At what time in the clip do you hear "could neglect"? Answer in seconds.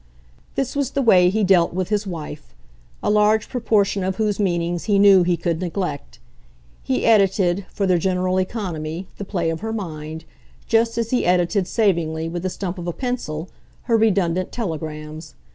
5.37-6.17